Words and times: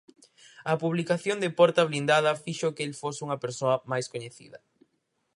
A 0.71 0.73
publicación 0.83 1.37
de 1.39 1.49
Porta 1.59 1.87
blindada 1.89 2.39
fixo 2.43 2.73
que 2.75 2.85
el 2.87 2.93
fose 3.01 3.23
unha 3.25 3.41
persoa 3.43 3.75
máis 3.91 4.05
coñecida. 4.13 4.59